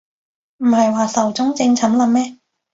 [0.57, 2.37] 唔係話壽終正寢喇咩